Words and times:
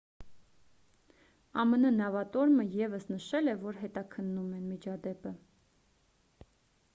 ամն 1.63 1.85
նավատորմը 1.97 2.65
ևս 2.77 3.05
նշել 3.11 3.53
է 3.53 3.55
որ 3.67 3.77
հետաքննում 3.83 4.49
են 4.61 4.65
միջադեպը 4.71 5.35